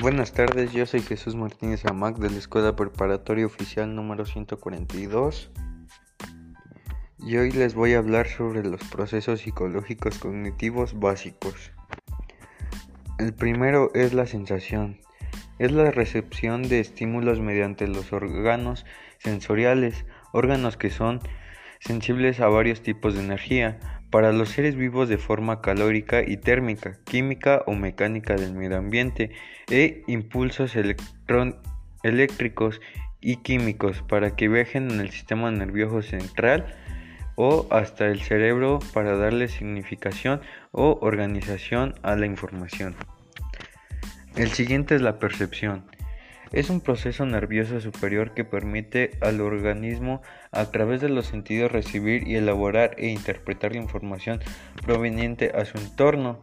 Buenas 0.00 0.32
tardes, 0.32 0.72
yo 0.72 0.86
soy 0.86 1.02
Jesús 1.02 1.36
Martínez 1.36 1.84
Amac 1.84 2.16
de 2.16 2.30
la 2.30 2.38
Escuela 2.38 2.74
Preparatoria 2.74 3.44
Oficial 3.44 3.94
número 3.94 4.24
142 4.24 5.50
y 7.18 7.36
hoy 7.36 7.52
les 7.52 7.74
voy 7.74 7.92
a 7.92 7.98
hablar 7.98 8.26
sobre 8.26 8.64
los 8.64 8.82
procesos 8.84 9.40
psicológicos 9.40 10.18
cognitivos 10.18 10.98
básicos. 10.98 11.72
El 13.18 13.34
primero 13.34 13.90
es 13.92 14.14
la 14.14 14.26
sensación. 14.26 14.98
Es 15.58 15.70
la 15.70 15.90
recepción 15.90 16.62
de 16.62 16.80
estímulos 16.80 17.38
mediante 17.40 17.86
los 17.86 18.14
órganos 18.14 18.86
sensoriales, 19.18 20.06
órganos 20.32 20.78
que 20.78 20.88
son 20.88 21.20
sensibles 21.80 22.38
a 22.40 22.48
varios 22.48 22.82
tipos 22.82 23.14
de 23.14 23.24
energía, 23.24 23.80
para 24.10 24.32
los 24.32 24.50
seres 24.50 24.76
vivos 24.76 25.08
de 25.08 25.18
forma 25.18 25.60
calórica 25.60 26.22
y 26.26 26.36
térmica, 26.36 26.98
química 27.04 27.62
o 27.66 27.74
mecánica 27.74 28.34
del 28.34 28.54
medio 28.54 28.76
ambiente, 28.76 29.30
e 29.68 30.02
impulsos 30.06 30.76
eléctricos 32.02 32.80
y 33.20 33.36
químicos 33.36 34.02
para 34.02 34.34
que 34.34 34.48
viajen 34.48 34.90
en 34.90 35.00
el 35.00 35.10
sistema 35.10 35.50
nervioso 35.50 36.02
central 36.02 36.74
o 37.36 37.66
hasta 37.70 38.06
el 38.06 38.20
cerebro 38.20 38.80
para 38.92 39.16
darle 39.16 39.48
significación 39.48 40.40
o 40.72 40.98
organización 41.00 41.94
a 42.02 42.16
la 42.16 42.26
información. 42.26 42.96
El 44.36 44.50
siguiente 44.50 44.94
es 44.94 45.02
la 45.02 45.18
percepción. 45.18 45.84
Es 46.52 46.68
un 46.68 46.80
proceso 46.80 47.24
nervioso 47.26 47.80
superior 47.80 48.34
que 48.34 48.44
permite 48.44 49.12
al 49.20 49.40
organismo 49.40 50.20
a 50.50 50.66
través 50.66 51.00
de 51.00 51.08
los 51.08 51.26
sentidos 51.26 51.70
recibir 51.70 52.26
y 52.26 52.34
elaborar 52.34 52.96
e 52.98 53.08
interpretar 53.08 53.72
la 53.72 53.78
información 53.78 54.40
proveniente 54.82 55.52
a 55.54 55.64
su 55.64 55.78
entorno. 55.78 56.40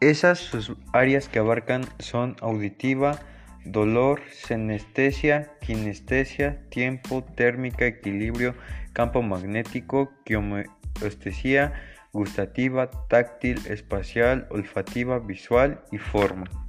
Esas 0.00 0.38
sus 0.38 0.76
áreas 0.92 1.28
que 1.28 1.40
abarcan 1.40 1.84
son 1.98 2.36
auditiva, 2.40 3.18
dolor, 3.64 4.20
senestesia, 4.30 5.50
kinestesia, 5.60 6.60
tiempo, 6.68 7.24
térmica, 7.24 7.86
equilibrio, 7.86 8.54
campo 8.92 9.22
magnético, 9.22 10.12
quiomoestesia, 10.24 11.72
gustativa, 12.12 12.90
táctil, 13.08 13.60
espacial, 13.66 14.46
olfativa, 14.50 15.18
visual 15.18 15.82
y 15.90 15.98
forma. 15.98 16.63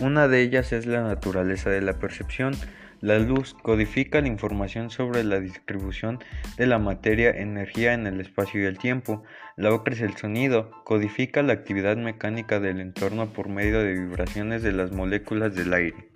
Una 0.00 0.28
de 0.28 0.42
ellas 0.42 0.72
es 0.72 0.86
la 0.86 1.02
naturaleza 1.02 1.70
de 1.70 1.80
la 1.80 1.98
percepción. 1.98 2.54
La 3.00 3.18
luz 3.18 3.54
codifica 3.54 4.20
la 4.20 4.28
información 4.28 4.90
sobre 4.90 5.22
la 5.22 5.38
distribución 5.40 6.18
de 6.56 6.66
la 6.66 6.78
materia, 6.78 7.30
energía 7.30 7.94
en 7.94 8.06
el 8.06 8.20
espacio 8.20 8.60
y 8.60 8.64
el 8.64 8.78
tiempo. 8.78 9.22
La 9.56 9.72
otra 9.72 9.94
es 9.94 10.00
el 10.00 10.16
sonido, 10.16 10.70
codifica 10.84 11.42
la 11.42 11.52
actividad 11.52 11.96
mecánica 11.96 12.58
del 12.60 12.80
entorno 12.80 13.32
por 13.32 13.48
medio 13.48 13.80
de 13.80 13.92
vibraciones 13.92 14.62
de 14.62 14.72
las 14.72 14.92
moléculas 14.92 15.54
del 15.54 15.72
aire. 15.72 16.08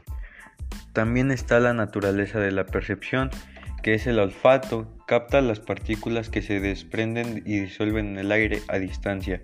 También 0.92 1.30
está 1.30 1.60
la 1.60 1.72
naturaleza 1.72 2.40
de 2.40 2.52
la 2.52 2.66
percepción, 2.66 3.30
que 3.82 3.94
es 3.94 4.06
el 4.06 4.18
olfato, 4.18 4.88
capta 5.06 5.40
las 5.40 5.60
partículas 5.60 6.28
que 6.30 6.42
se 6.42 6.60
desprenden 6.60 7.42
y 7.46 7.60
disuelven 7.60 8.10
en 8.10 8.18
el 8.18 8.32
aire 8.32 8.60
a 8.68 8.78
distancia. 8.78 9.42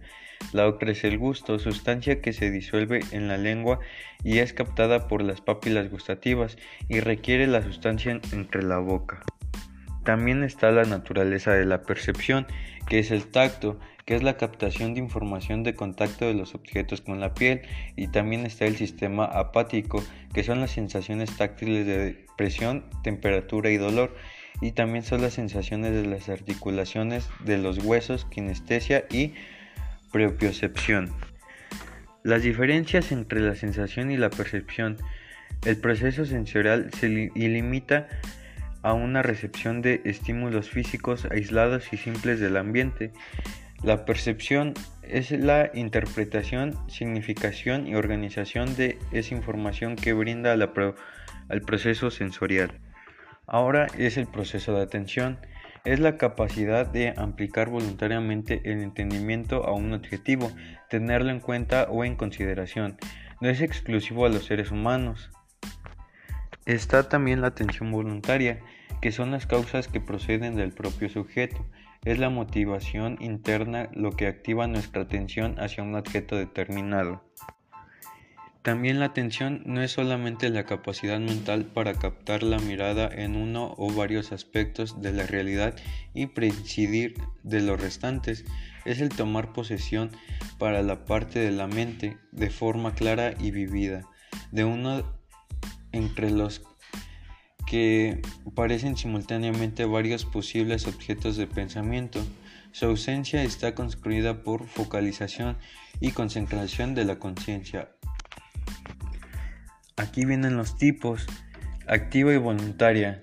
La 0.52 0.66
otra 0.66 0.92
es 0.92 1.04
el 1.04 1.18
gusto, 1.18 1.58
sustancia 1.58 2.20
que 2.20 2.32
se 2.32 2.50
disuelve 2.50 3.00
en 3.12 3.28
la 3.28 3.36
lengua 3.36 3.80
y 4.24 4.38
es 4.38 4.52
captada 4.52 5.08
por 5.08 5.22
las 5.22 5.40
papilas 5.40 5.90
gustativas 5.90 6.56
y 6.88 7.00
requiere 7.00 7.46
la 7.46 7.62
sustancia 7.62 8.20
entre 8.32 8.62
la 8.62 8.78
boca. 8.78 9.22
También 10.04 10.42
está 10.42 10.70
la 10.70 10.84
naturaleza 10.84 11.52
de 11.52 11.66
la 11.66 11.82
percepción, 11.82 12.46
que 12.88 12.98
es 12.98 13.10
el 13.10 13.26
tacto, 13.26 13.78
que 14.06 14.14
es 14.14 14.22
la 14.22 14.38
captación 14.38 14.94
de 14.94 15.00
información 15.00 15.64
de 15.64 15.74
contacto 15.74 16.24
de 16.24 16.32
los 16.32 16.54
objetos 16.54 17.02
con 17.02 17.20
la 17.20 17.34
piel, 17.34 17.60
y 17.94 18.08
también 18.08 18.46
está 18.46 18.64
el 18.64 18.76
sistema 18.76 19.26
apático, 19.26 20.02
que 20.32 20.44
son 20.44 20.60
las 20.60 20.70
sensaciones 20.70 21.36
táctiles 21.36 21.86
de 21.86 22.24
presión, 22.38 22.86
temperatura 23.02 23.68
y 23.68 23.76
dolor, 23.76 24.16
y 24.62 24.72
también 24.72 25.04
son 25.04 25.20
las 25.20 25.34
sensaciones 25.34 25.92
de 25.92 26.06
las 26.06 26.30
articulaciones 26.30 27.28
de 27.44 27.58
los 27.58 27.84
huesos, 27.84 28.24
kinestesia 28.24 29.04
y 29.10 29.34
propiocepción. 30.12 31.12
Las 32.22 32.42
diferencias 32.42 33.12
entre 33.12 33.40
la 33.40 33.54
sensación 33.54 34.10
y 34.10 34.16
la 34.16 34.30
percepción. 34.30 34.96
El 35.64 35.76
proceso 35.76 36.24
sensorial 36.24 36.90
se 36.92 37.08
limita 37.08 38.08
a 38.82 38.92
una 38.92 39.22
recepción 39.22 39.82
de 39.82 40.02
estímulos 40.04 40.70
físicos 40.70 41.26
aislados 41.30 41.92
y 41.92 41.96
simples 41.96 42.38
del 42.40 42.56
ambiente. 42.56 43.12
La 43.82 44.04
percepción 44.04 44.74
es 45.02 45.30
la 45.30 45.70
interpretación, 45.74 46.76
significación 46.88 47.86
y 47.86 47.94
organización 47.94 48.76
de 48.76 48.98
esa 49.12 49.34
información 49.34 49.96
que 49.96 50.12
brinda 50.12 50.52
al 50.52 51.60
proceso 51.62 52.10
sensorial. 52.10 52.72
Ahora 53.46 53.86
es 53.96 54.16
el 54.16 54.26
proceso 54.26 54.74
de 54.74 54.82
atención 54.82 55.38
es 55.84 56.00
la 56.00 56.16
capacidad 56.16 56.86
de 56.86 57.14
aplicar 57.16 57.70
voluntariamente 57.70 58.60
el 58.64 58.82
entendimiento 58.82 59.64
a 59.64 59.72
un 59.72 59.92
objetivo, 59.92 60.50
tenerlo 60.88 61.30
en 61.30 61.40
cuenta 61.40 61.88
o 61.90 62.04
en 62.04 62.16
consideración. 62.16 62.96
No 63.40 63.48
es 63.48 63.60
exclusivo 63.60 64.26
a 64.26 64.28
los 64.28 64.44
seres 64.44 64.70
humanos. 64.70 65.30
Está 66.66 67.08
también 67.08 67.40
la 67.40 67.48
atención 67.48 67.90
voluntaria, 67.90 68.60
que 69.00 69.12
son 69.12 69.30
las 69.30 69.46
causas 69.46 69.88
que 69.88 70.00
proceden 70.00 70.56
del 70.56 70.72
propio 70.72 71.08
sujeto. 71.08 71.64
Es 72.04 72.18
la 72.18 72.30
motivación 72.30 73.16
interna 73.20 73.88
lo 73.92 74.12
que 74.12 74.26
activa 74.26 74.66
nuestra 74.66 75.02
atención 75.02 75.58
hacia 75.58 75.82
un 75.82 75.94
objeto 75.94 76.36
determinado. 76.36 77.22
También 78.68 79.00
la 79.00 79.06
atención 79.06 79.62
no 79.64 79.80
es 79.80 79.92
solamente 79.92 80.50
la 80.50 80.66
capacidad 80.66 81.18
mental 81.18 81.64
para 81.64 81.94
captar 81.94 82.42
la 82.42 82.58
mirada 82.58 83.08
en 83.10 83.34
uno 83.34 83.74
o 83.78 83.90
varios 83.90 84.30
aspectos 84.30 85.00
de 85.00 85.10
la 85.10 85.26
realidad 85.26 85.74
y 86.12 86.26
prescindir 86.26 87.14
de 87.42 87.62
los 87.62 87.80
restantes, 87.80 88.44
es 88.84 89.00
el 89.00 89.08
tomar 89.08 89.54
posesión 89.54 90.10
para 90.58 90.82
la 90.82 91.06
parte 91.06 91.38
de 91.38 91.50
la 91.50 91.66
mente 91.66 92.18
de 92.30 92.50
forma 92.50 92.94
clara 92.94 93.32
y 93.40 93.52
vivida, 93.52 94.04
de 94.52 94.64
uno 94.64 95.02
entre 95.92 96.30
los 96.30 96.60
que 97.66 98.20
parecen 98.54 98.98
simultáneamente 98.98 99.86
varios 99.86 100.26
posibles 100.26 100.86
objetos 100.86 101.38
de 101.38 101.46
pensamiento. 101.46 102.20
Su 102.72 102.84
ausencia 102.84 103.42
está 103.44 103.74
construida 103.74 104.42
por 104.42 104.66
focalización 104.66 105.56
y 106.00 106.10
concentración 106.10 106.94
de 106.94 107.06
la 107.06 107.18
conciencia 107.18 107.88
Aquí 109.98 110.24
vienen 110.24 110.56
los 110.56 110.78
tipos. 110.78 111.26
Activa 111.88 112.32
y 112.32 112.36
voluntaria. 112.36 113.20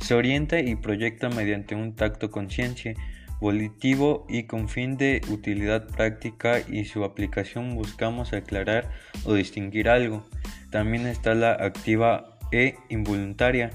Se 0.00 0.14
orienta 0.14 0.58
y 0.58 0.74
proyecta 0.74 1.28
mediante 1.28 1.76
un 1.76 1.94
tacto 1.94 2.30
conciencia, 2.30 2.94
volitivo 3.40 4.26
y 4.28 4.44
con 4.44 4.68
fin 4.68 4.96
de 4.96 5.20
utilidad 5.28 5.86
práctica 5.86 6.58
y 6.66 6.84
su 6.86 7.04
aplicación 7.04 7.76
buscamos 7.76 8.32
aclarar 8.32 8.90
o 9.24 9.34
distinguir 9.34 9.88
algo. 9.88 10.26
También 10.70 11.06
está 11.06 11.34
la 11.34 11.52
activa 11.52 12.38
e 12.50 12.74
involuntaria. 12.88 13.70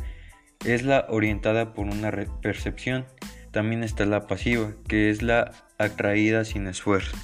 Es 0.65 0.83
la 0.83 1.05
orientada 1.07 1.73
por 1.73 1.85
una 1.85 2.11
percepción. 2.41 3.05
También 3.51 3.81
está 3.81 4.05
la 4.05 4.27
pasiva, 4.27 4.73
que 4.89 5.09
es 5.09 5.21
la 5.21 5.51
atraída 5.77 6.43
sin 6.43 6.67
esfuerzo. 6.67 7.15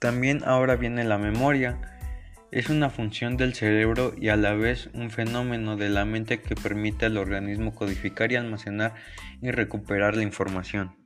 También 0.00 0.42
ahora 0.44 0.76
viene 0.76 1.04
la 1.04 1.16
memoria 1.16 1.95
es 2.50 2.70
una 2.70 2.90
función 2.90 3.36
del 3.36 3.54
cerebro 3.54 4.14
y 4.16 4.28
a 4.28 4.36
la 4.36 4.54
vez 4.54 4.88
un 4.94 5.10
fenómeno 5.10 5.76
de 5.76 5.88
la 5.88 6.04
mente 6.04 6.40
que 6.40 6.54
permite 6.54 7.06
al 7.06 7.16
organismo 7.16 7.74
codificar 7.74 8.30
y 8.32 8.36
almacenar 8.36 8.94
y 9.42 9.50
recuperar 9.50 10.16
la 10.16 10.22
información. 10.22 10.96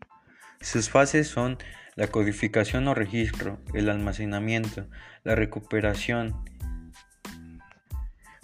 Sus 0.61 0.91
fases 0.91 1.29
son 1.29 1.59
la 1.97 2.09
codificación 2.09 2.87
o 2.88 2.94
registro, 2.94 3.61
el 3.75 3.88
almacenamiento, 3.88 4.88
la 5.25 5.35
recuperación. 5.35 6.37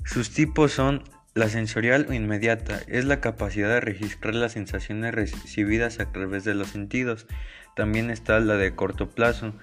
Sus 0.04 0.30
tipos 0.30 0.72
son 0.72 1.04
la 1.34 1.48
sensorial 1.48 2.06
o 2.08 2.14
inmediata, 2.14 2.80
es 2.88 3.04
la 3.04 3.20
capacidad 3.20 3.68
de 3.68 3.80
registrar 3.80 4.34
las 4.34 4.52
sensaciones 4.52 5.14
recibidas 5.14 6.00
a 6.00 6.10
través 6.10 6.44
de 6.44 6.54
los 6.54 6.68
sentidos. 6.68 7.26
También 7.74 8.10
está 8.10 8.40
la 8.40 8.56
de 8.56 8.74
corto 8.74 9.10
plazo, 9.10 9.54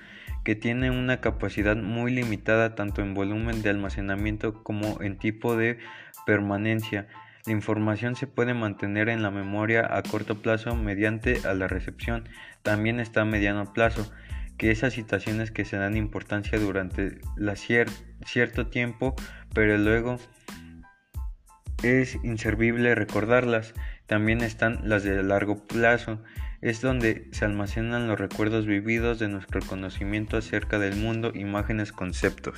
que 0.44 0.56
tiene 0.56 0.92
una 0.92 1.22
capacidad 1.22 1.75
muy 1.75 2.12
limitada 2.12 2.75
tanto 2.75 3.01
en 3.01 3.13
volumen 3.13 3.62
de 3.62 3.69
almacenamiento 3.69 4.63
como 4.63 5.01
en 5.01 5.18
tipo 5.18 5.56
de 5.56 5.80
permanencia. 6.25 7.07
La 7.45 7.54
información 7.54 8.16
se 8.16 8.28
puede 8.28 8.54
mantener 8.54 9.10
en 9.10 9.22
la 9.22 9.31
memoria 9.31 9.88
a 9.95 10.01
corto 10.01 10.42
plazo 10.42 10.75
mediante 10.75 11.40
a 11.45 11.54
la 11.54 11.68
recepción. 11.68 12.30
También 12.62 13.00
está 13.00 13.22
a 13.22 13.25
mediano 13.25 13.74
plazo, 13.74 14.12
que 14.57 14.72
esas 14.72 14.94
situaciones 14.94 15.51
que 15.51 15.66
se 15.66 15.78
dan 15.78 15.98
importancia 15.98 16.60
durante 16.60 17.19
la 17.36 17.56
cierto 17.56 18.68
tiempo, 18.68 19.16
pero 19.54 19.78
luego 19.78 20.19
es 21.84 22.18
inservible 22.24 22.96
recordarlas. 22.96 23.74
También 24.07 24.42
están 24.42 24.80
las 24.84 25.04
de 25.04 25.22
largo 25.24 25.68
plazo, 25.68 26.22
es 26.63 26.80
donde 26.80 27.27
se 27.33 27.44
almacenan 27.44 28.07
los 28.07 28.18
recuerdos 28.18 28.65
vividos 28.65 29.19
de 29.19 29.27
nuestro 29.27 29.60
conocimiento 29.68 30.38
acerca 30.38 30.80
del 30.80 30.95
mundo, 30.95 31.33
imágenes, 31.36 31.92
conceptos. 31.92 32.57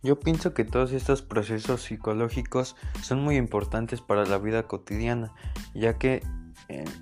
Yo 0.00 0.20
pienso 0.20 0.54
que 0.54 0.64
todos 0.64 0.92
estos 0.92 1.22
procesos 1.22 1.82
psicológicos 1.82 2.76
son 3.02 3.20
muy 3.20 3.36
importantes 3.36 4.00
para 4.00 4.24
la 4.26 4.38
vida 4.38 4.68
cotidiana, 4.68 5.32
ya 5.74 5.98
que 5.98 6.22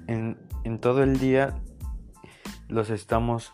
en, 0.07 0.39
todo 0.81 1.03
el 1.03 1.19
día 1.19 1.61
los 2.69 2.89
estamos 2.89 3.53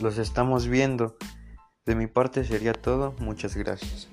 los 0.00 0.18
estamos 0.18 0.66
viendo. 0.66 1.16
De 1.84 1.94
mi 1.94 2.08
parte 2.08 2.44
sería 2.44 2.72
todo. 2.72 3.14
Muchas 3.20 3.56
gracias. 3.56 4.08